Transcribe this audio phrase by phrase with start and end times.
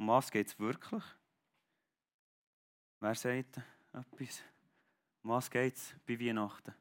[0.00, 1.02] Um was geht es wirklich?
[3.00, 3.60] Wer sagt
[3.92, 4.42] etwas?
[5.22, 6.74] Um was geht es bei Weihnachten?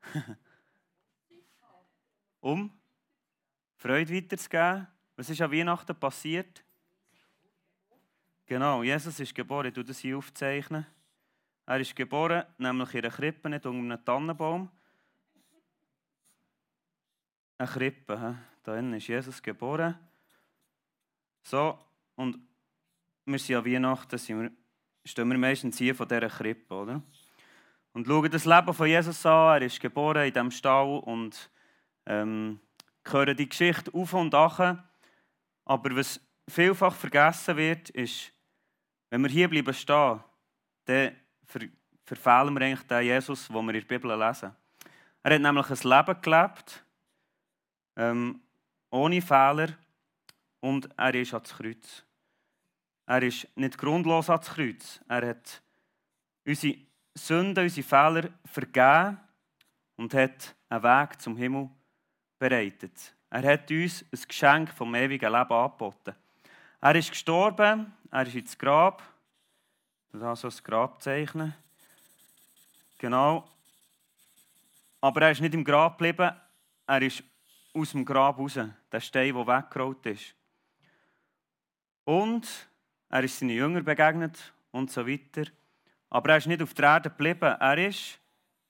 [2.40, 2.72] um
[3.76, 4.86] Freude weiterzugeben.
[5.14, 6.64] Was ist an Weihnachten passiert?
[8.46, 9.74] Genau, Jesus ist geboren.
[9.74, 10.86] Tue das hier aufzeichnen.
[11.66, 14.70] Er ist geboren, nämlich in einer Krippe, nicht unter einem Tannenbaum.
[17.58, 18.34] Eine Krippe, he?
[18.62, 19.98] da ist Jesus geboren.
[21.42, 21.78] So,
[22.18, 22.36] und
[23.26, 24.50] wir sind an Weihnachten, sind wir,
[25.04, 27.00] stehen wir meistens hier von dieser Krippe, oder?
[27.92, 29.60] Und schauen das Leben von Jesus an.
[29.60, 31.48] Er ist geboren in diesem Stall und
[32.06, 32.58] ähm,
[33.04, 34.84] hören die Geschichte auf und ab.
[35.64, 38.32] Aber was vielfach vergessen wird, ist,
[39.10, 40.20] wenn wir hier bleiben stehen,
[40.86, 41.16] dann
[42.04, 44.56] verfehlen wir eigentlich den Jesus, den wir in der Bibel lesen.
[45.22, 46.84] Er hat nämlich ein Leben gelebt,
[47.96, 48.40] ähm,
[48.90, 49.68] ohne Fehler,
[50.60, 52.04] und er ist ans Kreuz.
[53.08, 55.00] Er ist nicht grundlos ans Kreuz.
[55.08, 55.62] Er hat
[56.44, 56.76] unsere
[57.14, 59.18] Sünden, unsere Fehler vergeben
[59.96, 61.70] und hat einen Weg zum Himmel
[62.38, 63.14] bereitet.
[63.30, 66.14] Er hat uns ein Geschenk vom ewigen Leben angeboten.
[66.82, 69.02] Er ist gestorben, er ist ins Grab.
[70.12, 71.54] Da so das Grab zeichnen.
[72.98, 73.48] Genau.
[75.00, 76.30] Aber er ist nicht im Grab geblieben,
[76.86, 77.22] er ist
[77.72, 78.58] aus dem Grab raus,
[78.92, 80.34] der Stein, der weggerollt ist.
[82.04, 82.68] Und
[83.10, 85.50] er ist seinen Jüngern begegnet und so weiter.
[86.10, 88.18] Aber er ist nicht auf der Erde geblieben, er ist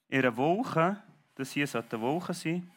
[0.07, 1.01] in einer Wolke,
[1.35, 2.69] das hier sollte eine Wolke sein,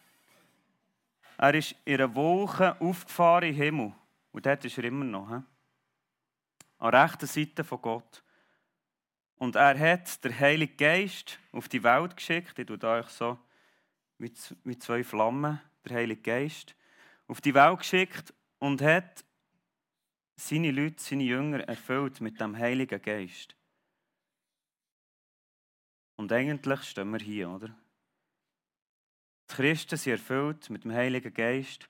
[1.38, 3.92] er ist in einer Wolke aufgefahren im Himmel.
[4.30, 5.28] Und dort ist er immer noch.
[5.30, 5.44] An
[6.78, 8.22] der rechten Seite von Gott.
[9.36, 12.58] Und er hat den Heiligen Geist auf die Welt geschickt.
[12.58, 13.38] Ich tue euch so
[14.18, 16.76] mit zwei Flammen, der Heilige Geist,
[17.26, 19.24] auf die Welt geschickt und hat
[20.36, 23.56] seine Leute, seine Jünger erfüllt mit dem Heiligen Geist.
[26.16, 27.68] Und eigentlich stehen wir hier, oder?
[29.50, 31.88] Die Christen sind erfüllt mit dem Heiligen Geist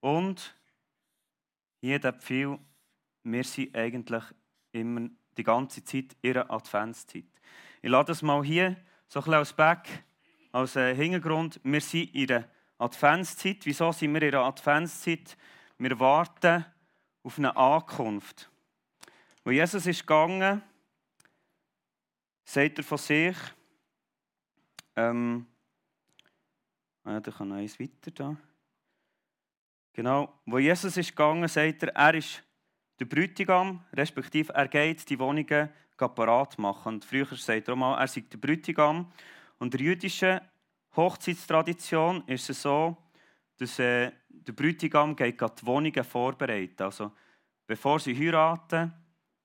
[0.00, 0.54] und
[1.80, 2.58] hier der Pfeil,
[3.24, 4.24] wir sind eigentlich
[4.72, 7.24] immer die ganze Zeit ihre Adventszeit.
[7.82, 8.76] Ich lade das mal hier
[9.08, 10.04] so ein bisschen als Back,
[10.52, 11.60] als äh, Hintergrund.
[11.62, 12.48] Wir sind in der
[12.78, 13.64] Adventszeit.
[13.64, 15.36] Wieso sind wir in der Adventszeit?
[15.78, 16.64] Wir warten
[17.24, 18.48] auf eine Ankunft.
[19.42, 20.62] Wo Jesus ist gegangen,
[22.44, 23.36] sagt er von sich,
[24.94, 25.46] ähm,
[27.04, 28.36] ja, da kann noch eins weiter da.
[29.92, 32.42] Genau, wo Jesus ist gegangen, sagt er, er ist
[33.00, 36.94] der Bräutigam, respektive er geht die Wohnungen parat machen.
[36.94, 39.10] Und früher sagt er auch mal, er sei der Bräutigam.
[39.58, 40.40] Und der jüdischen
[40.96, 42.96] Hochzeitstradition ist es so,
[43.58, 46.82] dass äh, der Bräutigam geht die Wohnungen vorbereiten.
[46.82, 47.12] Also
[47.66, 48.92] bevor sie heiraten,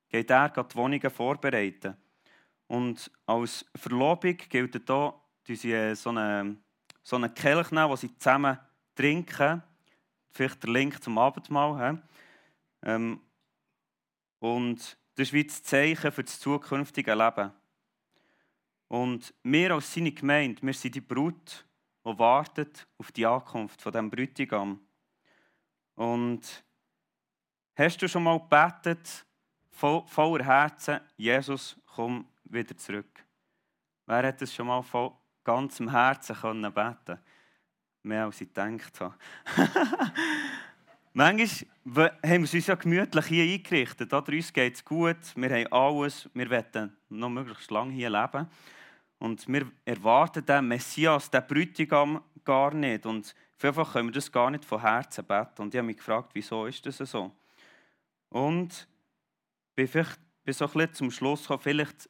[0.09, 1.95] geht er die Wohnungen vorbereiten.
[2.67, 5.13] Und als Verlobung gilt hier,
[5.47, 6.57] dass sie äh, so eine
[7.09, 8.59] so einen Kelch nehmen, den sie zusammen
[8.93, 9.63] trinken.
[10.29, 12.01] Vielleicht der Link zum Abendmahl.
[12.83, 13.19] Ähm,
[14.39, 17.51] und das ist wie das Zeichen für das zukünftige Leben.
[18.87, 21.65] Und wir als seine Gemeinde, wir sind die Brut,
[22.13, 24.79] die wartet auf die Ankunft von dem Bräutigam.
[25.95, 26.63] Und
[27.75, 29.25] hast du schon mal gebetet,
[29.71, 33.25] voller Herzen, Jesus, komm wieder zurück?
[34.05, 35.11] Wer hat das schon mal voll,
[35.43, 37.19] ganzem Herzen können beten
[38.01, 39.15] Mehr als ich gedacht habe.
[41.13, 44.13] Manchmal haben wir uns ja gemütlich hier eingerichtet.
[44.13, 44.31] Oder?
[44.31, 48.47] Uns geht es gut, wir haben alles, wir wollen noch möglichst lange hier leben.
[49.19, 53.05] Und wir erwarten den Messias, den Bräutigam, gar nicht.
[53.05, 55.61] Und vielfach können wir das gar nicht von Herzen beten.
[55.61, 57.31] Und ich habe mich gefragt, wieso ist das so?
[58.29, 58.87] Und
[59.75, 62.09] bin, vielleicht, bin so ein bisschen zum Schluss gekommen, vielleicht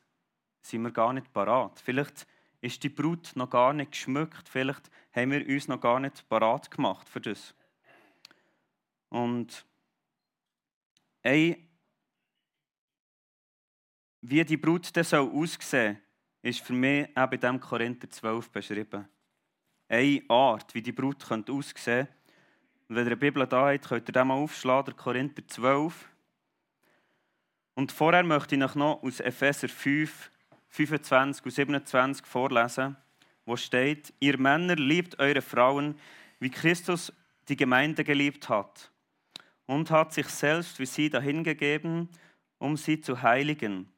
[0.62, 1.80] sind wir gar nicht parat.
[1.80, 2.28] Vielleicht
[2.62, 4.48] ist die Brut noch gar nicht geschmückt.
[4.48, 7.56] Vielleicht haben wir uns noch gar nicht parat gemacht für das.
[9.10, 9.66] Und
[11.24, 11.68] ey,
[14.22, 16.00] wie die Brut dann soll aussehen
[16.42, 19.08] ist für mich auch bei dem Korinther 12 beschrieben.
[19.88, 22.14] Eine Art, wie die Brut könnte aussehen könnte.
[22.88, 26.10] Und wenn ihr eine Bibel da habt, könnt ihr den mal aufschlagen, Korinther 12.
[27.76, 30.32] Und vorher möchte ich noch aus Epheser 5
[30.70, 32.96] 25 und 27 vorlesen,
[33.46, 35.96] wo steht, ihr Männer liebt eure Frauen,
[36.40, 37.12] wie Christus
[37.48, 38.92] die Gemeinde geliebt hat
[39.66, 42.10] und hat sich selbst für sie dahingegeben,
[42.60, 43.92] um sie zu heiligen.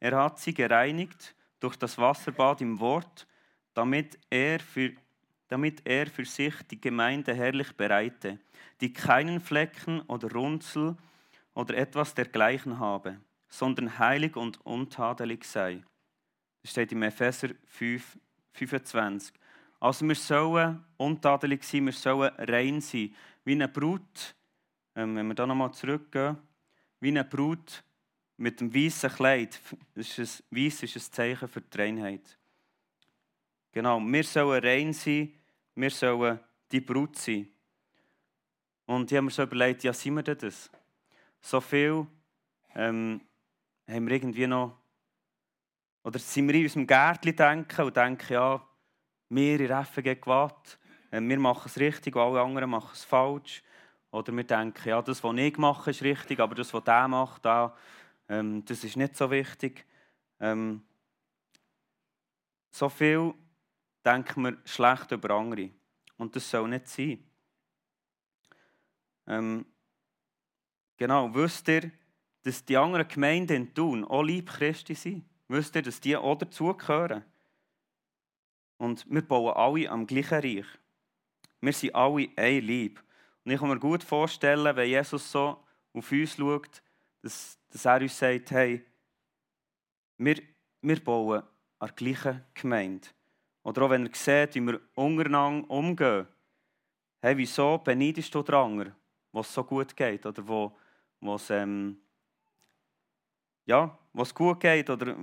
[0.00, 3.26] Er hat sie gereinigt durch das Wasserbad im Wort,
[3.74, 4.92] damit er für,
[5.48, 8.38] damit er für sich die Gemeinde herrlich bereite,
[8.80, 10.96] die keinen Flecken oder Runzel
[11.54, 15.82] oder etwas dergleichen habe, sondern heilig und untadelig sei.
[16.62, 18.18] Das steht im Epheser 5,
[18.52, 19.34] 25.
[19.80, 23.14] Also wir sollen untadelig sein, wir sollen rein sein.
[23.44, 24.34] Wie eine Brut,
[24.94, 26.36] ähm, wenn wir da nochmal zurückgehen,
[27.00, 27.84] wie eine Brut
[28.38, 29.60] mit dem weißen Kleid.
[29.94, 32.38] Weiss ist ein Zeichen für die Reinheit.
[33.72, 35.32] Genau, wir sollen rein sein,
[35.74, 36.40] wir sollen
[36.70, 37.48] die Brut sein.
[38.86, 40.70] Und ich habe mir so überlegt, ja, sind wir denn das?
[41.40, 42.06] So viel
[42.74, 43.20] ähm,
[43.86, 44.78] haben wir irgendwie noch,
[46.02, 48.66] oder sind wir in unserem Gärtchen denken und denken, ja,
[49.28, 50.78] wir in FG Gewalt,
[51.10, 53.62] äh, wir machen es richtig und alle anderen machen es falsch.
[54.10, 57.44] Oder wir denken, ja, das, was ich mache, ist richtig, aber das, was der macht,
[57.44, 57.76] da,
[58.28, 59.86] ähm, das ist nicht so wichtig.
[60.40, 60.82] Ähm,
[62.70, 63.34] so viel
[64.04, 65.70] denken wir schlecht über andere.
[66.16, 67.24] Und das soll nicht sein.
[69.26, 69.66] Ähm,
[70.96, 71.90] genau, wisst ihr,
[72.42, 75.24] dass die anderen Gemeinden in Thun auch lieb Christi sind?
[75.48, 77.24] Wisst ihr, dass die auch dazugehören?
[78.78, 80.66] Und wir bauen alle am gleichen Reich.
[81.60, 83.02] Wir sind alle ein Lieb.
[83.44, 86.82] Und ich kann mir gut vorstellen, wenn Jesus so auf uns schaut,
[87.22, 88.84] dass, dass er uns sagt, hey,
[90.18, 90.36] wir,
[90.82, 91.42] wir bauen
[91.78, 93.08] an gleichen Gemeinde.
[93.62, 96.26] Oder auch wenn er sieht, wie wir untereinander umgehen.
[97.20, 98.94] Hey, wieso beneidest du den anderen,
[99.32, 100.24] wo es so gut geht?
[100.24, 100.76] Oder wo,
[101.34, 101.98] es, ähm,
[103.66, 104.88] ja, was gut geht?
[104.88, 105.16] Oder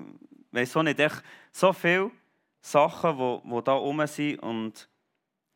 [0.52, 1.00] weiß auch nicht.
[1.00, 2.12] Echt so viele
[2.62, 4.40] Sachen, die, die da rum sind.
[4.40, 4.90] Und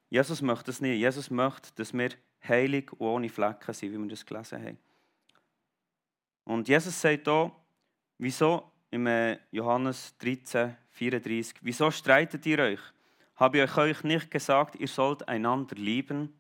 [0.09, 0.99] Jesus möchte das nicht.
[0.99, 2.09] Jesus möchte, dass wir
[2.47, 4.77] heilig und ohne Flecken sind, wie wir das gelesen haben.
[6.49, 7.51] Und Jesus sagt hier,
[8.17, 12.79] wieso im äh, Johannes 13, 34, wieso streitet ihr euch?
[13.35, 16.33] Habe ich euch nicht gesagt, ihr sollt einander lieben?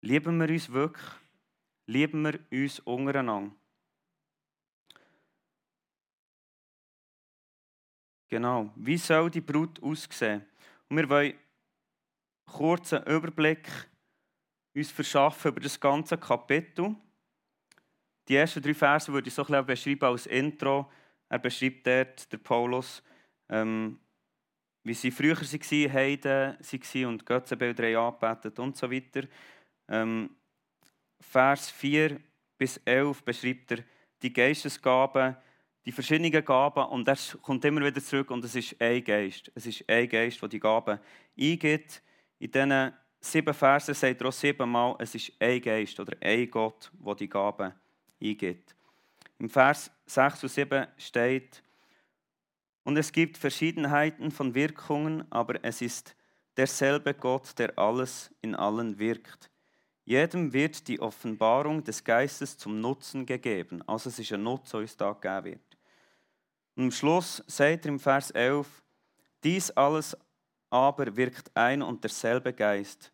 [0.00, 1.06] Lieben wir uns wirklich?
[1.86, 3.54] Lieben wir uns untereinander?
[8.26, 8.68] Genau.
[8.74, 10.44] Wie soll die Brut aussehen?
[10.88, 11.34] Und wir wollen
[12.60, 13.70] einen Überblick
[14.74, 16.96] uns verschaffen über das ganze Kapitel.
[18.28, 20.90] Die ersten drei Verse würde ich so ein beschreiben als Intro.
[21.28, 23.02] Er beschreibt dort, der Paulus,
[23.48, 23.98] ähm,
[24.82, 29.26] wie sie früher waren, Heiden waren und Götzenbilder angebetet und so weiter.
[29.88, 30.30] Ähm,
[31.20, 32.20] Vers 4
[32.56, 33.78] bis 11 beschreibt er
[34.22, 35.36] die Geistesgaben,
[35.84, 39.50] die verschiedenen Gaben und er kommt immer wieder zurück und es ist ein Geist.
[39.54, 40.98] Es ist ein Geist, der die Gaben
[41.38, 42.02] eingibt.
[42.38, 46.90] In diesen sieben Versen sagt er auch siebenmal, es ist ein Geist oder ein Gott,
[46.92, 47.74] der die Gaben
[48.24, 48.74] eingibt.
[49.38, 51.62] Im Vers 6 und 7 steht,
[52.84, 56.14] und es gibt Verschiedenheiten von Wirkungen, aber es ist
[56.56, 59.50] derselbe Gott, der alles in allen wirkt.
[60.04, 63.82] Jedem wird die Offenbarung des Geistes zum Nutzen gegeben.
[63.86, 65.78] Also es ist ein Nutzen, der uns da gegeben wird.
[66.76, 68.68] Und am Schluss sagt er im Vers 11,
[69.42, 70.16] dies alles
[70.68, 73.12] aber wirkt ein und derselbe Geist,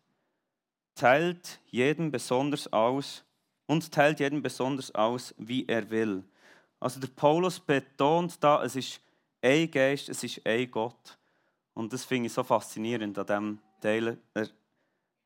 [0.95, 3.23] teilt jedem besonders aus
[3.71, 6.25] und teilt jedem besonders aus, wie er will.
[6.81, 8.99] Also der Paulus betont da, es ist
[9.41, 11.17] ein Geist, es ist ein Gott.
[11.73, 14.17] Und das finde ich so faszinierend an diesem Teil.
[14.33, 14.49] Er,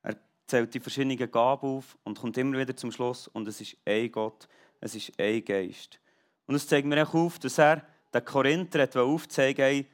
[0.04, 0.16] er
[0.46, 4.12] zählt die verschiedenen Gaben auf und kommt immer wieder zum Schluss und es ist ein
[4.12, 4.48] Gott,
[4.80, 6.00] es ist ein Geist.
[6.46, 7.82] Und es zeigt mir auch auf, dass er
[8.14, 9.90] den Korinther aufzeigen wollte,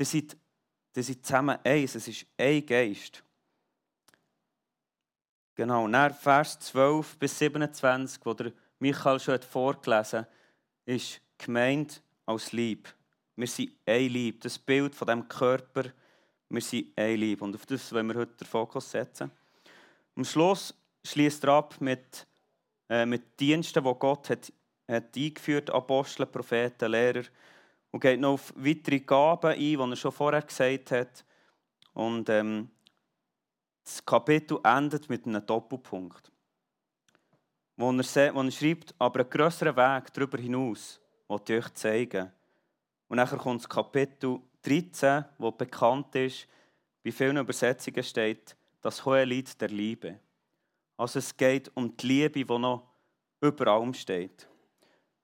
[0.00, 0.36] ihr seid,
[0.96, 3.22] seid zusammen eins, es ist ein Geist.
[5.54, 10.28] Genau, nach Vers 12 bis 27, wo der Michael schon vorgelesen hat,
[10.86, 12.88] ist gemeint als Lieb.
[13.36, 14.40] Wir sind ein Lieb.
[14.40, 15.84] Das Bild von dem Körper,
[16.48, 17.42] wir sind ein Lieb.
[17.42, 19.30] Und auf das wollen wir heute den Fokus setzen.
[20.16, 22.26] Am Schluss schließt er ab mit,
[22.88, 24.50] äh, mit Diensten, die Gott hat,
[24.88, 27.24] hat eingeführt hat, Apostel, Propheten, Lehrer.
[27.90, 31.24] Und geht noch auf weitere Gaben ein, die er schon vorher gesagt hat.
[31.92, 32.70] Und ähm,
[33.84, 36.30] das Kapitel endet mit einem Doppelpunkt.
[37.76, 42.30] Wo er, wo er schreibt, aber einen grösseren Weg darüber hinaus wollte ich euch zeigen.
[43.08, 46.46] Und dann kommt das Kapitel 13, wo bekannt ist,
[47.02, 50.20] bei vielen Übersetzungen steht, das hohe Lied der Liebe.
[50.96, 52.86] Also es geht um die Liebe, die noch
[53.40, 54.48] über allem steht.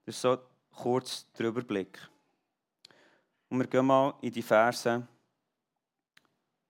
[0.05, 0.39] Das ist so
[0.73, 1.99] kurz der Überblick.
[3.49, 5.07] Und wir gehen mal in die Verse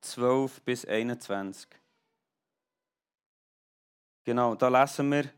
[0.01, 1.69] 12 bis 21.
[4.25, 5.31] Genau, da lesen wir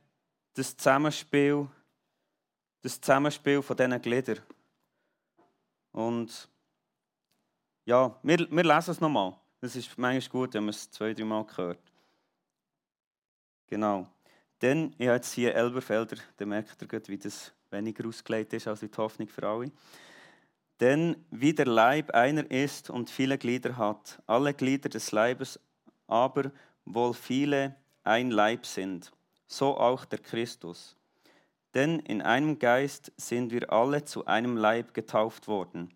[0.54, 1.68] das Zusammenspiel,
[2.82, 4.40] das Zusammenspiel von diesen Gliedern.
[5.92, 6.48] Und
[7.84, 9.36] ja, wir, wir lesen es nochmal.
[9.60, 11.78] Das ist manchmal gut, wenn man es zwei, drei Mal hört.
[13.66, 14.08] Genau.
[14.60, 18.66] Denn, ich habe jetzt hier Elberfelder, da merkt ihr gut, wie das weniger ausgelegt ist
[18.66, 19.70] als die Hoffnung für alle.
[20.80, 25.60] Denn wie der Leib einer ist und viele Glieder hat, alle Glieder des Leibes
[26.06, 26.50] aber
[26.84, 29.12] wohl viele ein Leib sind,
[29.46, 30.96] so auch der Christus.
[31.74, 35.94] Denn in einem Geist sind wir alle zu einem Leib getauft worden.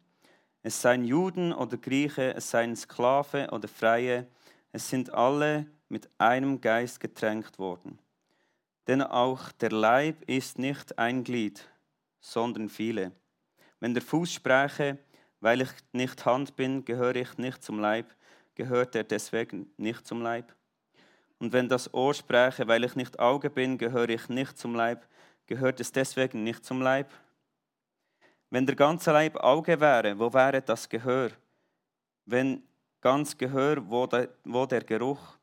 [0.62, 4.26] Es seien Juden oder Grieche, es seien Sklave oder Freie,
[4.73, 7.99] es sind alle mit einem Geist getränkt worden.
[8.87, 11.69] Denn auch der Leib ist nicht ein Glied,
[12.21, 13.12] sondern viele.
[13.85, 14.97] Wenn der Fuß spräche,
[15.41, 18.14] weil ich nicht Hand bin, gehöre ich nicht zum Leib,
[18.55, 20.55] gehört er deswegen nicht zum Leib.
[21.38, 25.07] Und wenn das Ohr spräche, weil ich nicht Auge bin, gehöre ich nicht zum Leib,
[25.47, 27.12] gehört es deswegen nicht zum Leib.
[28.49, 31.33] Wenn der ganze Leib Auge wäre, wo wäre das Gehör?
[32.25, 32.62] Wenn
[33.03, 35.37] ganz Gehör, wo der, wo der Geruch?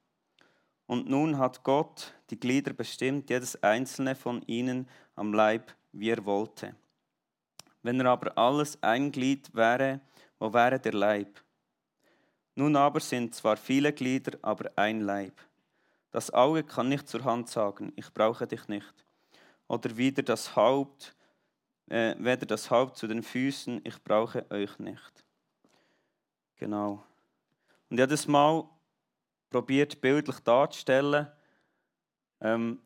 [0.88, 6.26] Und nun hat Gott die Glieder bestimmt, jedes einzelne von ihnen am Leib, wie er
[6.26, 6.76] wollte.
[7.84, 10.02] Wenn er aber alles ein Glied wäre,
[10.40, 11.42] wo wäre der Leib?
[12.56, 15.40] Nun aber sind zwar viele Glieder, aber ein Leib.
[16.12, 19.06] Das Auge kann nicht zur Hand sagen, ich brauche dich nicht.
[19.68, 21.16] Oder wieder das Haupt,
[21.90, 25.26] äh, weder das Haupt zu den Füßen, ich brauche euch nicht.
[26.58, 27.04] Genau.
[27.90, 28.68] Und das mal
[29.50, 31.28] probiert, bildlich darzustellen.
[32.40, 32.80] Ähm,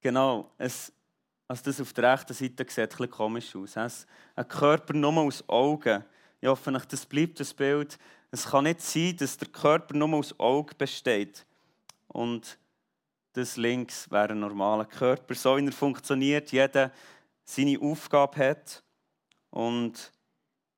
[0.00, 0.92] genau, es,
[1.52, 3.76] also das auf der rechten Seite sieht ein komisch aus.
[3.76, 6.02] Ein Körper nur aus Augen.
[6.40, 7.98] Ich hoffe, das bleibt das Bild.
[8.30, 11.44] Es kann nicht sein, dass der Körper nur aus Augen besteht.
[12.08, 12.58] Und
[13.34, 15.34] das links wäre ein normaler Körper.
[15.34, 16.90] So wie er funktioniert, jeder
[17.44, 18.82] seine Aufgabe hat.
[19.50, 20.10] Und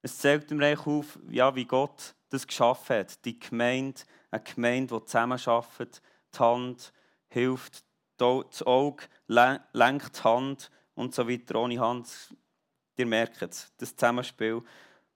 [0.02, 3.25] es zeigt dem Reich auf, ja, wie Gott das geschaffen hat.
[3.25, 6.02] Die Gemeinde, eine Gemeinde, die zusammenarbeitet,
[6.35, 6.93] die Hand
[7.28, 7.85] hilft,
[8.16, 11.57] das Auge lenkt die Hand und so weiter.
[11.57, 12.35] Ohne Hand,
[12.97, 14.62] ihr merkt es, das Zusammenspiel.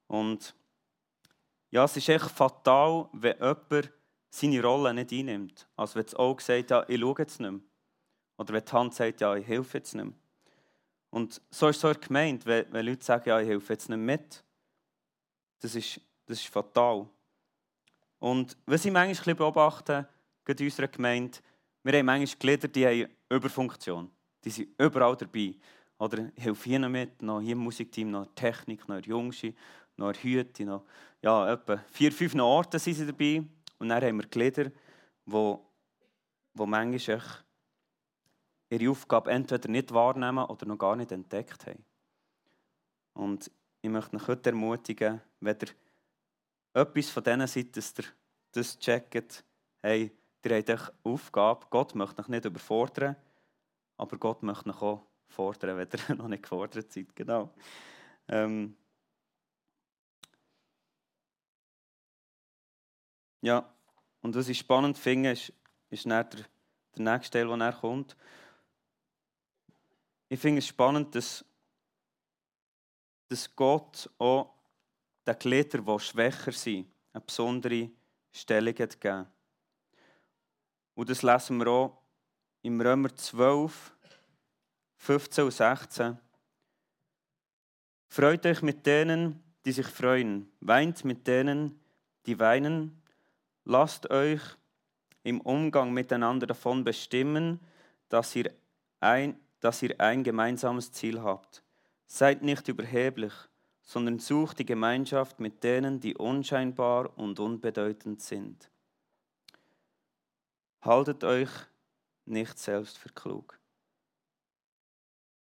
[0.07, 0.55] Und
[1.71, 3.93] ja, es ist echt fatal, wenn jemand
[4.31, 5.69] seine Rolle nicht einnimmt.
[5.77, 7.61] Also wenn das Auge sagt, ja, ich schaue jetzt nicht mehr.
[8.39, 10.15] Oder wenn die Hand sagt, ja, ich helfe jetzt nicht mehr.
[11.11, 14.45] Und so ist es gemeint, wenn, wenn Leute sagen, ja, ich helfe jetzt nicht mit.
[15.61, 17.09] Das ist, das ist fatal.
[18.19, 20.09] Und was ich manchmal beobachte,
[20.47, 21.39] in unserer Gemeinde,
[21.89, 24.11] wir haben manchmal Glieder, die haben Überfunktion.
[24.45, 25.55] Die sind überall dabei.
[25.99, 29.55] Oder helfe hier noch mit, noch hier im Musikteam, noch Technik, noch Jungschi,
[29.97, 30.85] noch Hüte, noch
[31.23, 33.43] ja, etwa vier, fünf Orte sind sie dabei.
[33.79, 34.71] Und dann haben wir Glieder,
[35.25, 35.65] wo,
[36.53, 37.23] wo manchmal
[38.69, 41.83] ihre Aufgabe entweder nicht wahrnehmen oder noch gar nicht entdeckt haben.
[43.15, 45.69] Und ich möchte euch heute ermutigen, wenn ihr
[46.83, 48.05] etwas von diesen seid, dass ihr
[48.53, 49.43] das checkt,
[49.81, 50.13] hey,
[50.45, 53.17] ihr habt eine Aufgabe, Gott möchte euch nicht überfordern,
[53.97, 57.15] aber Gott möchte euch auch fordern, wenn ihr noch nicht gefordert seid.
[57.15, 57.53] Genau.
[58.29, 58.77] Ähm,
[63.41, 63.73] Ja,
[64.21, 65.53] und was ich spannend finde, ist,
[65.91, 66.25] der,
[66.97, 68.17] nächste Teil, der kommt.
[70.29, 71.45] Ich finde es spannend, dass,
[73.29, 74.55] dass Gott auch
[75.27, 77.91] den Gliedern, die schwächer sind, eine besondere
[78.33, 79.27] Stellung hat.
[80.99, 81.97] Und das lesen wir auch
[82.63, 83.95] im Römer 12,
[84.97, 86.19] 15 und 16.
[88.09, 91.79] Freut euch mit denen, die sich freuen, weint mit denen,
[92.27, 93.01] die weinen,
[93.65, 94.41] Lasst euch
[95.23, 97.61] im Umgang miteinander davon bestimmen,
[98.09, 98.53] dass ihr
[98.99, 101.63] ein, dass ihr ein gemeinsames Ziel habt.
[102.09, 103.35] Seid nicht überheblich,
[103.83, 108.69] sondern sucht die Gemeinschaft mit denen, die unscheinbar und unbedeutend sind.
[110.83, 111.51] Haltet euch
[112.25, 113.59] nicht selbst für klug.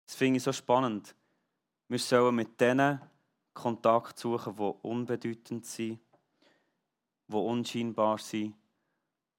[0.06, 1.16] Das finde ich so spannend.
[1.88, 3.02] Wir sollen mit denen
[3.54, 6.00] Kontakt suchen, die unbedeutend sind
[7.28, 8.56] die unscheinbar sind.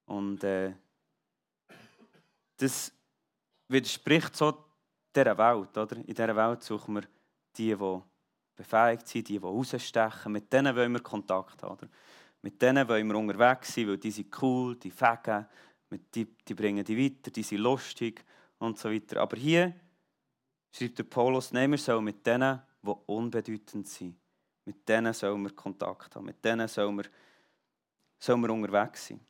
[0.06, 0.74] Und äh,
[2.56, 2.92] das
[3.68, 4.64] widerspricht so
[5.14, 5.76] dieser Welt.
[5.76, 5.96] Oder?
[5.96, 7.02] In dieser Welt suchen wir
[7.56, 8.00] die, die
[8.56, 10.32] befähigt sind, die, die rausstechen.
[10.32, 11.72] Mit denen wollen wir Kontakt haben.
[11.72, 11.88] Oder?
[12.42, 15.46] Mit denen wollen wir unterwegs sein, weil die sind cool, die fegen,
[16.14, 18.24] die, die bringen die weiter, die sind lustig
[18.58, 19.20] und so weiter.
[19.20, 19.74] Aber hier
[20.72, 24.16] schreibt der Paulus, nein, wir sollen mit denen, die unbedeutend sind,
[24.64, 27.04] mit denen sollen wir Kontakt haben, mit denen sollen wir
[28.24, 29.20] sollen wir unterwegs sein.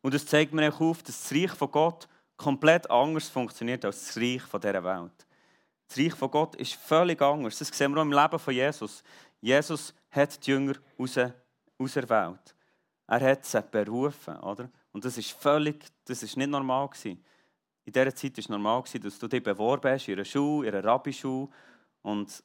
[0.00, 4.06] Und es zeigt mir auch auf, dass das Reich von Gott komplett anders funktioniert als
[4.06, 5.26] das Reich von dieser Welt.
[5.88, 7.58] Das Reich von Gott ist völlig anders.
[7.58, 9.02] Das sehen wir auch im Leben von Jesus.
[9.40, 12.54] Jesus hat die Jünger auserwählt.
[13.06, 14.70] Er hat sie berufen, oder?
[14.94, 17.22] Und das ist völlig, das ist nicht normal gewesen.
[17.84, 20.74] in dieser Zeit war es normal, dass du dich beworben hast in einer Schule, in
[20.74, 21.48] einer Rabbi-Schule
[22.02, 22.44] und,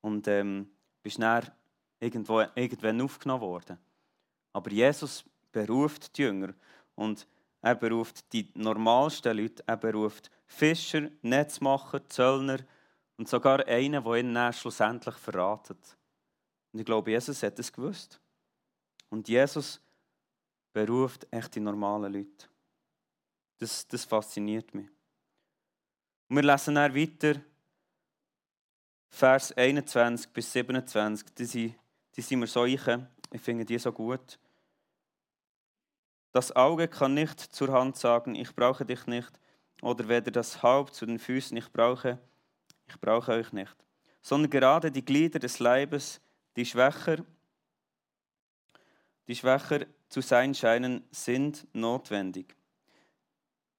[0.00, 0.68] und ähm,
[1.02, 1.48] bist dann
[2.00, 3.78] irgendwo, irgendwann aufgenommen worden.
[4.52, 6.52] Aber Jesus beruft die Jünger
[6.96, 7.28] und
[7.62, 9.62] er beruft die normalsten Leute.
[9.64, 12.58] Er beruft Fischer, Netzmacher, Zöllner
[13.16, 15.96] und sogar einen, der ihn dann schlussendlich verratet.
[16.72, 18.20] Und ich glaube, Jesus hat es gewusst.
[19.10, 19.80] Und Jesus
[20.74, 22.48] beruft echt die normalen Leute.
[23.58, 24.88] Das, das fasziniert mich.
[26.28, 27.40] Und wir lesen dann weiter,
[29.08, 31.74] Vers 21 bis 27, die sind,
[32.16, 32.82] die sind mir so ich,
[33.30, 34.38] ich finde die so gut.
[36.32, 39.30] Das Auge kann nicht zur Hand sagen, ich brauche dich nicht,
[39.82, 42.18] oder weder das Haupt zu den Füßen, ich brauche,
[42.88, 43.76] ich brauche euch nicht,
[44.20, 46.20] sondern gerade die Glieder des Leibes,
[46.56, 47.24] die schwächer,
[49.28, 52.54] die schwächer zu sein scheinen, sind notwendig.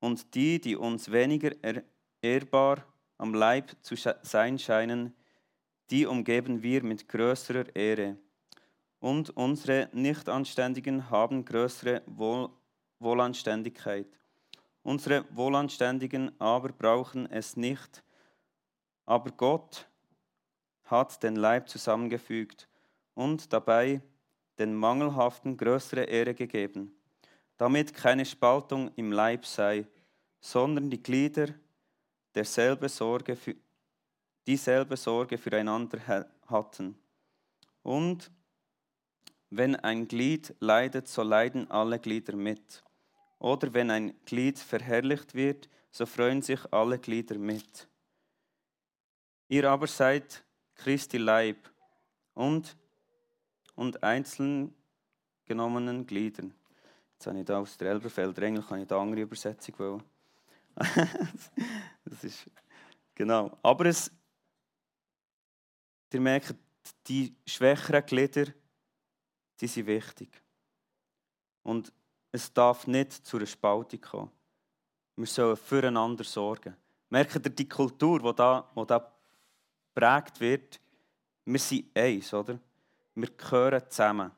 [0.02, 1.52] Und die, die uns weniger
[2.22, 2.86] ehrbar
[3.18, 5.16] am Leib zu sein scheinen,
[5.90, 8.18] die umgeben wir mit größerer Ehre.
[9.00, 12.50] Und unsere Nichtanständigen haben größere Wohl
[13.00, 14.20] Wohlanständigkeit.
[14.84, 18.04] Unsere Wohlanständigen aber brauchen es nicht,
[19.06, 19.88] aber Gott
[20.84, 22.68] hat den Leib zusammengefügt
[23.14, 24.02] und dabei
[24.60, 26.96] den Mangelhaften größere Ehre gegeben,
[27.58, 29.86] damit keine Spaltung im Leib sei,
[30.40, 31.48] sondern die Glieder
[32.34, 33.56] derselbe Sorge für,
[34.46, 36.00] dieselbe Sorge füreinander
[36.48, 36.96] hatten.
[37.82, 38.32] Und
[39.50, 42.84] wenn ein Glied leidet, so leiden alle Glieder mit.
[43.40, 47.88] Oder wenn ein Glied verherrlicht wird, so freuen sich alle Glieder mit.
[49.48, 50.44] Ihr aber seid
[50.76, 51.58] Christi Leib
[52.34, 52.76] und,
[53.76, 54.74] und einzeln
[55.46, 56.54] genommenen Gliedern.
[57.14, 60.04] Jetzt habe ich da aus der Elberfelder Engel kann ich da andere Übersetzung
[62.06, 62.50] das ist
[63.14, 63.58] genau.
[63.64, 64.12] Aber es,
[66.12, 66.54] ihr merkt,
[67.08, 68.48] die schwächeren Glieder,
[69.60, 70.30] die sind wichtig.
[71.64, 71.94] Und
[72.32, 74.32] es darf nicht zu einer Spaltung kommen.
[75.16, 76.76] Wir sollen füreinander sorgen.
[77.10, 79.12] Merkt ihr die Kultur, die da, die da
[79.94, 80.82] geprägt wird?
[81.46, 82.60] Wir sind eins, oder?
[83.16, 84.32] Wir gehören zusammen.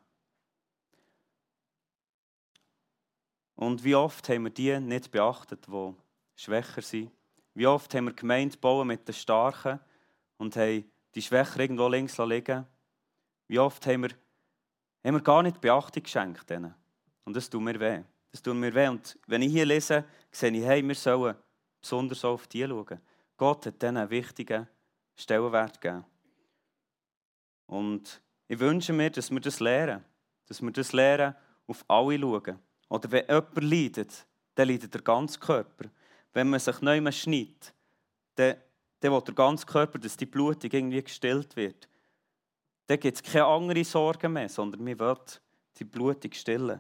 [3.56, 5.96] Und wie oft haben wir die nicht beachtet, die
[6.36, 7.12] schwächer sind?
[7.56, 9.80] Wie oft haben wir gemeint bauen mit den Starken
[10.38, 10.86] und haben
[11.16, 12.68] die Schwächer irgendwo links liegen?
[13.48, 14.12] Wie oft haben wir,
[15.04, 16.76] haben wir gar nicht Beachtung geschenkt denen?
[17.26, 18.04] Und das tut mir weh.
[18.32, 18.88] Das tut mir weh.
[18.88, 21.36] Und wenn ich hier lese, sehe ich, hey, wir sollen
[21.82, 23.02] besonders auf die schauen.
[23.38, 24.68] Gott hat denen einen wichtigen
[25.16, 26.06] Stellenwert gegeben.
[27.66, 30.04] Und ich wünsche mir, dass wir das lernen.
[30.48, 31.36] Dass wir das lernen,
[31.68, 32.60] auf alle schauen.
[32.90, 35.90] Oder wenn jemand leidet, dann leidet der ganze Körper.
[36.34, 37.74] Wenn man sich neu schneidet,
[38.36, 38.56] dann,
[39.02, 41.90] dann will der ganze Körper, dass die Blutung irgendwie gestillt wird.
[42.88, 45.18] Dann gibt es keine anderen Sorgen mehr, sondern wir wollen
[45.78, 46.80] die Blutung stillen.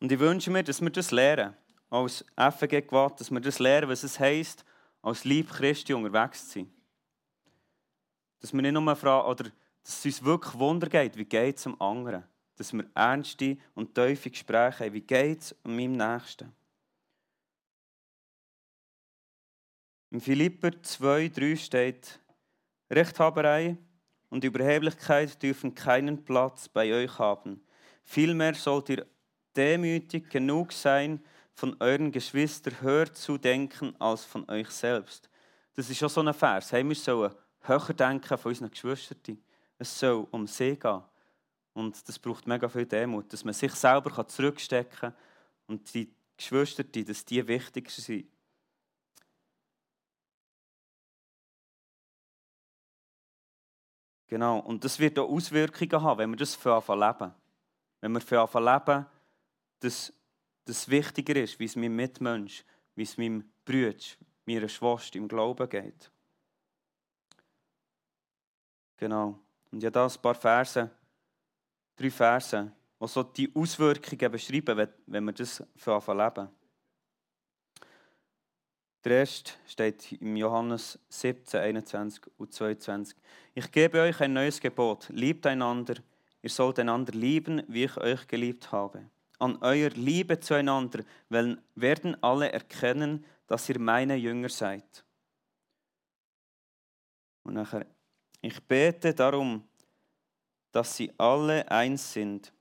[0.00, 1.54] Und ich wünsche mir, dass wir das lernen,
[1.90, 4.64] als FG Gewalt, dass wir das lernen, was es heisst,
[5.02, 6.77] als Lieb Christi unterwegs zu sein.
[8.40, 9.44] Dass wir nicht nur fragen, oder
[9.82, 12.24] dass es uns wirklich Wunder geht, wie geht es am anderen.
[12.56, 16.52] Dass wir ernste und tiefe Gespräche haben, wie geht es meinem Nächsten.
[20.10, 22.20] In Philipper 2, 3 steht,
[22.90, 23.76] Rechthaberei
[24.30, 27.62] und Überheblichkeit dürfen keinen Platz bei euch haben.
[28.02, 29.06] Vielmehr sollt ihr
[29.54, 31.22] demütig genug sein,
[31.52, 35.28] von euren Geschwistern höher zu denken als von euch selbst.
[35.74, 36.72] Das ist schon so ein Vers.
[36.72, 39.38] Hey, wir sollen höher denken von unseren Geschwistern.
[39.78, 41.02] Es soll um sie gehen.
[41.72, 45.14] Und das braucht mega viel Demut, dass man sich selber zurückstecken kann
[45.66, 48.26] und die Geschwister, dass die wichtig sind.
[54.28, 57.34] Genau, und das wird auch Auswirkungen haben, wenn wir das für leben.
[58.00, 59.06] Wenn wir für leben,
[59.80, 60.12] dass
[60.64, 63.96] das wichtiger ist, wie es meinem Mitmensch, wie es meinem Bruder,
[64.44, 66.10] meiner Schwester im Glauben geht.
[68.98, 69.38] Genau.
[69.72, 70.90] Und ja, da ein paar Verse,
[71.96, 76.48] drei Verse, die so die Auswirkungen beschreiben, wenn wir das für leben.
[79.04, 83.16] Der erste steht im Johannes 17, 21 und 22.
[83.54, 85.08] Ich gebe euch ein neues Gebot.
[85.08, 85.94] Liebt einander.
[86.42, 89.08] Ihr sollt einander lieben, wie ich euch geliebt habe
[89.38, 95.04] an eurer Liebe zueinander werden alle erkennen, dass ihr meine Jünger seid.
[97.44, 97.86] Und nachher,
[98.40, 99.64] ich bete darum,
[100.72, 102.52] dass sie alle eins sind,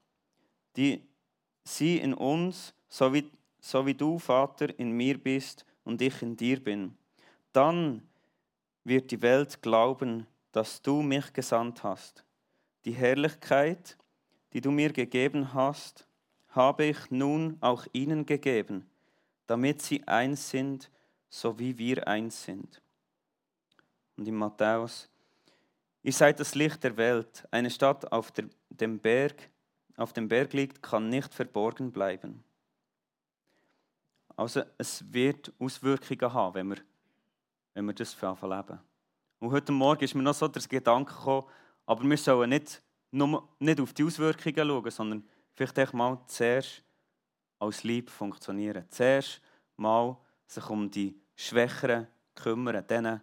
[0.75, 1.03] die
[1.63, 6.35] sie in uns, so wie, so wie du, Vater, in mir bist und ich in
[6.35, 6.97] dir bin.
[7.51, 8.07] Dann
[8.83, 12.23] wird die Welt glauben, dass du mich gesandt hast.
[12.85, 13.97] Die Herrlichkeit,
[14.53, 16.07] die du mir gegeben hast,
[16.49, 18.89] habe ich nun auch ihnen gegeben,
[19.45, 20.89] damit sie eins sind,
[21.29, 22.81] so wie wir eins sind.
[24.15, 25.09] Und in Matthäus,
[26.07, 27.45] ihr seid das Licht der Welt.
[27.51, 29.49] Eine Stadt auf der, dem Berg,
[29.97, 32.45] auf dem Berg liegt, kann nicht verborgen bleiben.
[34.37, 36.77] Also es wird Auswirkungen haben, wenn wir,
[37.73, 38.79] wenn wir das leben.
[39.39, 41.47] Und heute Morgen ist mir noch so der Gedanke gekommen,
[41.85, 46.83] aber wir sollen nicht, nur, nicht auf die Auswirkungen schauen, sondern vielleicht mal zuerst
[47.59, 48.85] als Lieb funktionieren.
[48.91, 49.41] Zuerst
[49.75, 50.15] mal
[50.45, 53.19] sich um die Schwächeren kümmern, denen,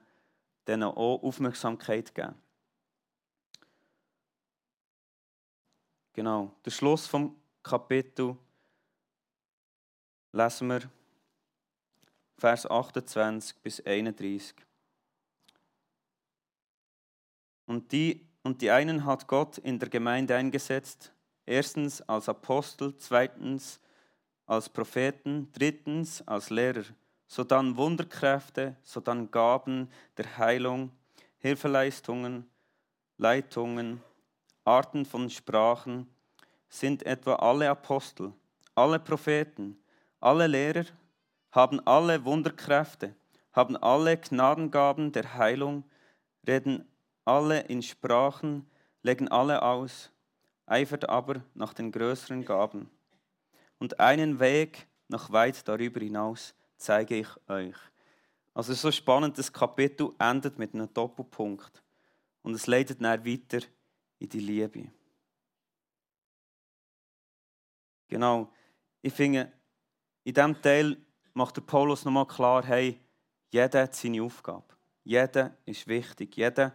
[0.67, 2.44] denen auch Aufmerksamkeit geben.
[6.15, 8.37] Genau, der Schluss vom Kapitel
[10.31, 10.83] lesen wir
[12.39, 14.55] Vers 28 bis 31.
[17.67, 21.13] Und die, und die einen hat Gott in der Gemeinde eingesetzt,
[21.47, 23.81] erstens als Apostel, zweitens
[24.47, 26.85] als Propheten, drittens als Lehrer,
[27.27, 30.93] sodann Wunderkräfte, sodann Gaben der Heilung,
[31.39, 32.49] Hilfeleistungen,
[33.17, 34.01] Leitungen,
[34.65, 36.09] Arten von Sprachen,
[36.69, 38.33] sind etwa alle Apostel,
[38.75, 39.79] alle Propheten,
[40.21, 40.87] alle Lehrer,
[41.53, 43.15] haben alle Wunderkräfte,
[43.53, 45.85] haben alle Gnadengaben der Heilung,
[46.47, 46.89] reden
[47.25, 48.67] alle in Sprachen,
[49.03, 50.11] legen alle aus,
[50.67, 52.91] eifert aber nach den größeren Gaben.
[53.79, 57.77] Und einen Weg noch weit darüber hinaus zeige ich euch.
[58.55, 61.83] Also so spannend, das Kapitel endet mit einem Doppelpunkt.
[62.43, 63.67] Und es leitet dann weiter
[64.19, 64.91] in die Liebe.
[68.09, 68.53] Genau.
[69.03, 69.53] Ich finde,
[70.23, 70.97] in diesem Teil
[71.35, 72.99] macht der Paulus nochmal klar, hey,
[73.51, 74.75] jeder hat seine Aufgabe.
[75.05, 76.37] Jeder ist wichtig.
[76.37, 76.73] Jeder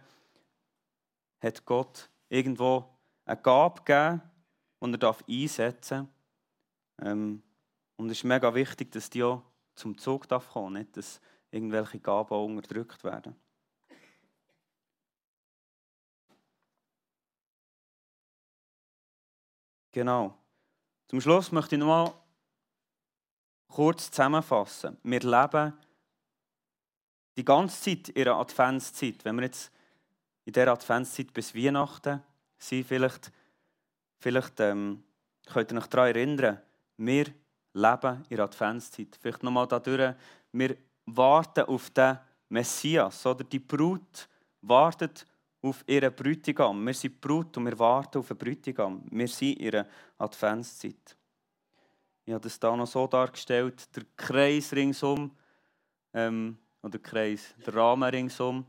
[1.40, 2.84] hat Gott irgendwo
[3.24, 4.22] eine Gabe gegeben,
[4.82, 6.08] die er einsetzen
[6.98, 7.12] darf.
[7.12, 7.42] Ähm,
[7.96, 9.42] und es ist mega wichtig, dass die auch
[9.74, 13.34] zum Zug darf kommen, nicht dass irgendwelche Gaben auch unterdrückt werden.
[19.92, 20.36] Genau.
[21.08, 22.12] Zum Schluss möchte ich nochmal
[23.66, 24.96] kurz zusammenfassen.
[25.02, 25.72] Wir leben
[27.36, 29.24] die ganze Zeit in der Adventszeit.
[29.24, 29.72] Wenn wir jetzt
[30.44, 32.22] in der Adventszeit bis Weihnachten
[32.58, 33.32] sind, vielleicht,
[34.18, 35.02] vielleicht ähm,
[35.46, 36.60] könnt ihr euch daran erinnern,
[36.96, 37.26] wir
[37.72, 39.18] leben in der Adventszeit.
[39.20, 40.14] Vielleicht nochmal dadurch,
[40.52, 40.76] wir
[41.06, 44.28] warten auf den Messias, oder die Brut
[44.60, 45.26] wartet
[45.62, 46.86] auf ihren Bräutigam.
[46.86, 49.02] Wir sind Brut und wir warten auf den Bräutigam.
[49.10, 49.86] Wir sind in der
[50.18, 51.16] Adventszeit.
[52.24, 55.30] Ich habe das da noch so dargestellt, der Kreis ringsum,
[56.12, 58.64] ähm, oder Kreis, der Rahmen ringsum.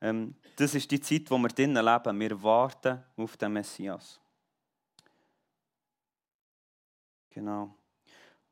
[0.00, 2.20] Ähm, das ist die Zeit, wo wir drinnen leben.
[2.20, 4.20] Wir warten auf den Messias.
[7.30, 7.74] Genau.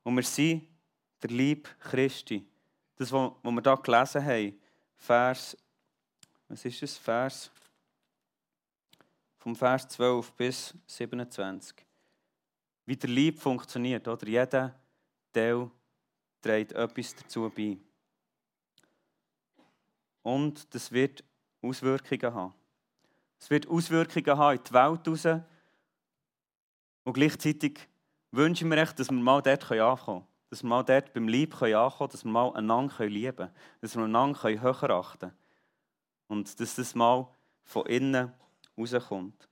[0.03, 0.67] Und wir sind
[1.21, 2.45] der Lieb Christi.
[2.95, 4.59] Das, was wir da gelesen haben,
[4.95, 5.57] Vers,
[6.47, 6.97] was ist es?
[6.97, 7.51] Vers,
[9.41, 11.75] vom Vers 12 bis 27
[12.85, 14.07] wie der Lieb funktioniert.
[14.07, 14.27] Oder?
[14.27, 14.75] Jeder
[15.33, 15.71] Teil
[16.41, 17.77] trägt etwas dazu bei.
[20.21, 21.23] Und das wird
[21.61, 22.53] Auswirkungen haben.
[23.39, 25.41] Es wird Auswirkungen haben in die Welt raus.
[27.03, 27.79] Und gleichzeitig
[28.29, 30.27] wünschen wir echt, dass wir mal dort ankommen können.
[30.51, 33.55] Dass wir mal dort beim Lieb ankommen können, dass wir mal einander lieben können.
[33.81, 35.33] Dass wir einander höher achten können.
[36.27, 37.27] Und dass das mal
[37.63, 38.33] von innen
[38.81, 39.47] rauskommt.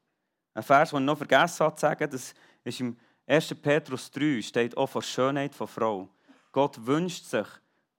[0.54, 3.56] Ein Vers, den ich noch vergessen habe zu sagen, das ist im 1.
[3.62, 6.10] Petrus 3 steht auch von Schönheit von Frau.
[6.52, 7.48] Gott wünscht sich,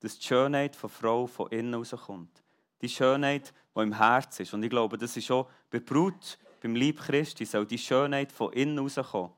[0.01, 2.43] dass die Schönheit von Frau von innen rauskommt.
[2.83, 4.53] Die Schönheit, die im Herz ist.
[4.55, 8.53] Und ich glaube, das ist auch bei Brut, beim Lieb Christi, soll die Schönheit von
[8.53, 9.31] innen rauskommen.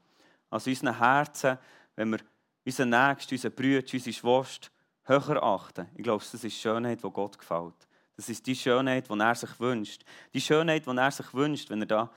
[0.49, 1.59] Also unseren Herzen,
[1.97, 2.21] wenn wir
[2.65, 4.71] unseren Nächsten, unseren Brüder, unsere Schwester
[5.05, 5.89] höher achten.
[5.95, 7.75] Ich glaube, das ist die Schönheit, die Gott gefällt.
[8.23, 10.05] Das ist die Schönheit, die er sich wünscht.
[10.33, 12.11] Die Schönheit, die er sich wünscht, wenn er, da,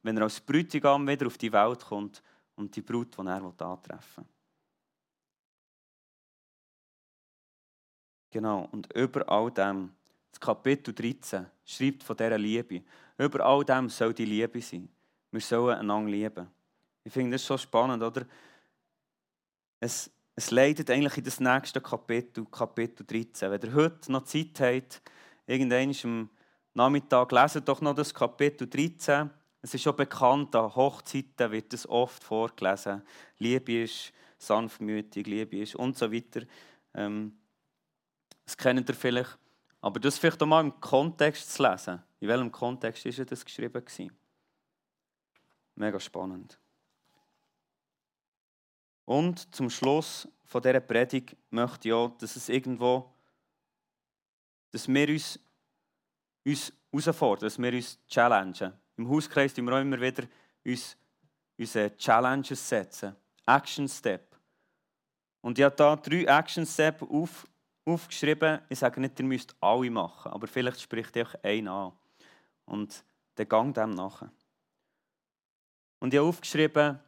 [0.00, 2.22] wenn er als Bräutigam wieder auf die Welt kommt
[2.54, 4.24] und die Brut, die er antreffen will.
[8.30, 9.90] Genau, und über all dem,
[10.30, 12.84] das Kapitel 13 schreibt von dieser Liebe.
[13.18, 14.88] Über all dem soll die Liebe sein.
[15.32, 16.46] Wir sollen einander lieben.
[17.02, 18.24] Ich finde das so spannend, oder?
[19.80, 23.50] Es, es leitet eigentlich in das nächste Kapitel, Kapitel 13.
[23.50, 25.02] Wenn ihr heute noch Zeit habt,
[25.50, 26.30] irgendwann am
[26.74, 29.30] Nachmittag, lesen doch noch das Kapitel 13.
[29.62, 33.02] Es ist schon bekannt, an Hochzeiten wird es oft vorgelesen.
[33.38, 36.42] Liebe ist sanftmütig, Liebe ist und so weiter.
[36.94, 37.36] Ähm,
[38.44, 39.36] das kennt ihr vielleicht.
[39.80, 42.02] Aber das vielleicht auch mal im Kontext zu lesen.
[42.20, 44.12] In welchem Kontext ist das geschrieben gewesen?
[45.74, 46.58] Mega spannend.
[49.04, 53.12] Und zum Schluss von dieser Predigt möchte ich auch, dass es irgendwo,
[54.70, 55.38] dass wir uns,
[56.44, 58.72] uns herausfordern, dass wir uns challengen.
[58.96, 60.24] Im Hauskreis tun wir immer wieder
[60.64, 60.96] uns
[61.58, 63.14] unsere Challenges setzen.
[63.46, 64.36] Action Step.
[65.42, 67.46] Und ich habe da drei Action Steps auf,
[67.84, 68.60] aufgeschrieben.
[68.68, 71.92] Ich sage nicht, ihr müsst alle machen, aber vielleicht spricht euch einen an.
[72.66, 73.04] Und
[73.34, 74.30] dann gang dem nachher.
[75.98, 76.98] Und ich habe aufgeschrieben,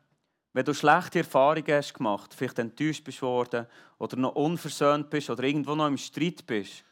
[0.55, 3.67] wenn du schlechte Erfahrungen hast gemacht, vielleicht enttäuscht bist worden
[3.99, 6.85] oder noch unversöhnt bist oder irgendwo noch im Streit bist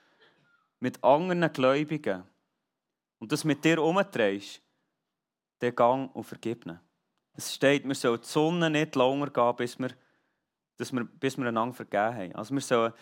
[0.81, 2.25] mit anderen Gläubigen
[3.19, 4.61] und das mit dir umdrehst,
[5.61, 6.81] dann gang und vergib ihnen.
[7.35, 9.91] Es steht, wir sollen die Sonne nicht länger gehen, bis wir,
[10.77, 12.35] dass wir, bis wir einander vergeben haben.
[12.35, 12.93] Also wir sollen,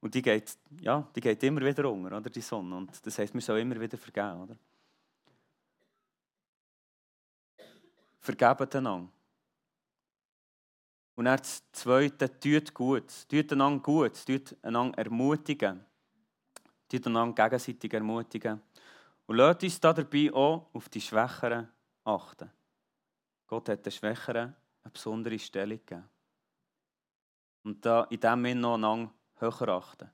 [0.00, 2.76] und die geht, ja, die geht immer wieder unter, oder, die Sonne.
[2.76, 4.42] Und das heisst, wir sollen immer wieder vergeben.
[4.42, 4.56] Oder?
[8.20, 9.08] Vergeben einander.
[11.14, 13.28] Und dann das Zweite, tut gut.
[13.28, 15.84] Tut einander gut, tut einander ermutigen.
[16.88, 18.60] Tut einander gegenseitig ermutigen.
[19.26, 21.68] Und lasst uns dabei auch auf die Schwächeren
[22.04, 22.50] achten.
[23.46, 26.08] Gott hat den Schwächeren eine besondere Stellung gegeben.
[27.64, 30.10] Und da in dem Sinne noch einander höher achten.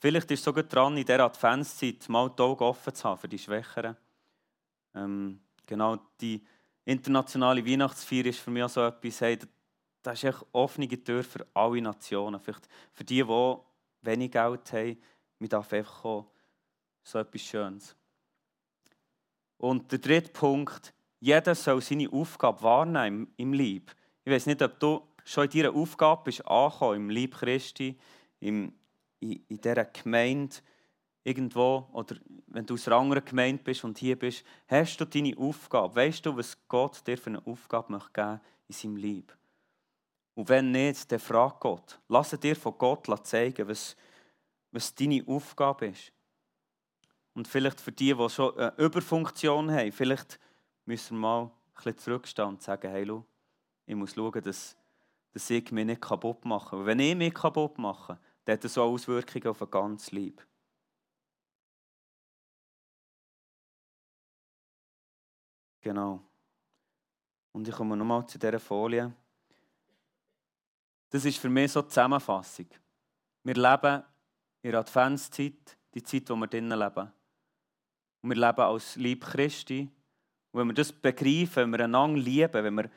[0.00, 3.28] Vielleicht ist es sogar dran, in dieser Adventszeit mal die Augen offen zu haben für
[3.28, 3.96] die Schwächeren.
[4.94, 6.44] Ähm, genau, die
[6.84, 9.38] internationale Weihnachtsfeier ist für mich auch so etwas, hey,
[10.02, 12.40] das ist echt offene Tür für alle Nationen.
[12.40, 13.56] Vielleicht für die, die
[14.02, 14.98] wenig Geld haben,
[15.38, 16.30] mit darf einfach auch
[17.02, 17.96] so etwas Schönes.
[19.56, 23.94] Und der dritte Punkt, jeder soll seine Aufgabe wahrnehmen im, Lieb.
[24.24, 27.98] Ich weiß nicht, ob du schon in deiner Aufgabe bist angekommen, im Lieb Christi,
[28.40, 28.72] im,
[29.20, 30.56] in, in dieser Gemeinde
[31.24, 35.36] irgendwo, oder wenn du aus einer anderen Gemeinde bist und hier bist, hast du deine
[35.36, 35.94] Aufgabe?
[35.96, 39.36] Weißt du, was Gott dir für eine Aufgabe möchte geben in seinem Lieb?
[40.34, 41.98] Und wenn nicht, dann frag Gott.
[42.08, 43.96] Lass dir von Gott zeigen, was,
[44.70, 46.12] was deine Aufgabe ist.
[47.34, 50.38] Und vielleicht für die, die schon eine Überfunktion haben, vielleicht
[50.84, 53.08] müssen wir mal ein bisschen zurückstehen und sagen, hey,
[53.86, 54.76] ich muss schauen, dass,
[55.32, 56.76] dass ich mich nicht kaputt mache.
[56.76, 60.42] Und wenn ich mich kaputt mache, dann hat das so Auswirkungen auf ein ganzes Leben.
[65.80, 66.20] Genau.
[67.52, 69.12] Und ich komme nochmal zu dieser Folie.
[71.10, 72.66] Das ist für mich so die Zusammenfassung.
[73.42, 74.04] Wir leben
[74.68, 77.10] in der Adventszeit, die Zeit, wo wir drinnen leben.
[78.20, 79.88] Und wir leben als Lieb Christi
[80.50, 82.90] und wenn wir das begreifen, wenn wir einander lieben, wenn wir,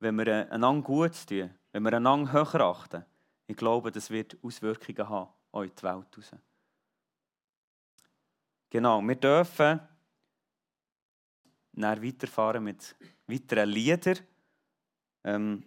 [0.00, 3.06] wenn wir einander gut tun, wenn wir einander höher achten,
[3.46, 6.30] ich glaube, das wird Auswirkungen haben, auch in die Welt raus.
[8.68, 9.80] Genau, wir dürfen
[11.72, 12.94] dann weiterfahren mit
[13.26, 14.18] weiteren Liedern.
[15.24, 15.64] Ähm,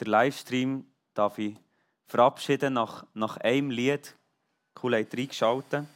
[0.00, 1.54] der Livestream darf ich
[2.06, 4.16] verabschieden nach, nach einem Lied.
[4.80, 5.86] Cool, habt reingeschaltet.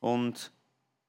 [0.00, 0.52] Und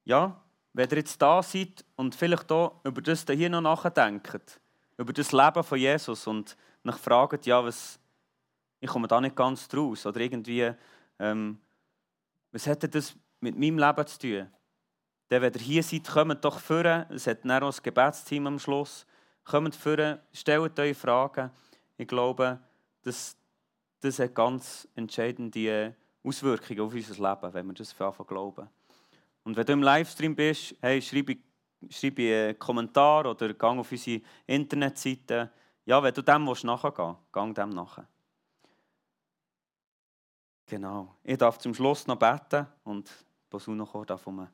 [0.06, 0.42] ja,
[0.74, 4.60] wenn ihr jetzt da seid und vielleicht auch über das hier noch nachdenkt,
[4.98, 8.00] über das Leben von Jesus und nach fragt, ja, was,
[8.80, 10.72] ich komme da nicht ganz draus oder irgendwie,
[11.20, 11.60] ähm,
[12.52, 14.48] was hätte das mit meinem Leben zu tun?
[15.30, 17.06] Dann, wenn ihr hier seid, kommt doch führen.
[17.10, 19.06] Es hat dann auch ein Gebetsteam am Schluss.
[19.44, 21.52] Kommt führen, stellt eure Fragen.
[21.98, 22.60] Ich glaube,
[23.04, 23.36] das,
[24.02, 25.96] das hat ganz entscheidende
[26.30, 28.70] Auswirkungen auf unser Leben, wenn wir das für glauben.
[29.44, 31.38] Und wenn du im Livestream bist, hey, schreibe,
[31.90, 35.52] schreibe einen Kommentar oder geh auf unsere Internetseite.
[35.86, 38.08] Ja, wenn du dem nachgehen willst, gang dem nachher.
[40.68, 41.16] Genau.
[41.24, 44.48] Ich darf zum Schluss noch beten und die Posaune darf um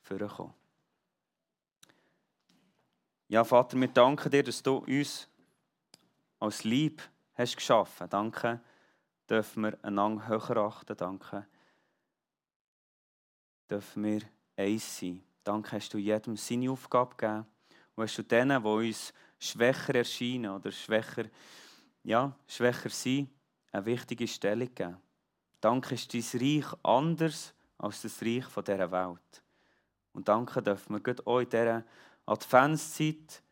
[0.00, 0.54] vorkommen.
[3.28, 5.28] Ja, Vater, wir danken dir, dass du uns
[6.38, 7.02] als Lieb
[7.34, 8.08] hast geschaffen.
[8.08, 8.60] Danke,
[9.30, 10.96] dürfen wir einander höher achten.
[10.96, 11.46] Danke,
[13.70, 14.22] dürfen wir
[14.56, 15.22] eins sein.
[15.44, 17.46] Danke hast du jedem seine Aufgabe gegeben.
[17.94, 21.24] Und hast du denen, die uns schwächer erscheinen oder schwächer,
[22.02, 23.30] ja, schwächer sind,
[23.72, 24.96] eine wichtige Stellung gegeben.
[25.60, 29.42] Danke ist dein Reich anders als das Reich dieser Welt.
[30.12, 31.84] Und danke dürfen wir gerade auch in dieser
[32.26, 33.42] Adventszeit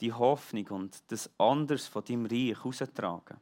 [0.00, 3.38] die Hoffnung und das Anders von deinem Reich heraustragen.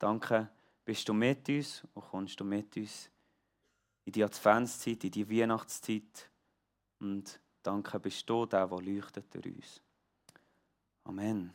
[0.00, 0.48] Danke,
[0.82, 3.10] bist du mit uns und kommst du mit uns
[4.06, 6.30] in die Adventszeit, in die Weihnachtszeit.
[7.00, 9.82] Und danke bist du der, der leuchtet durch uns.
[11.04, 11.52] Amen.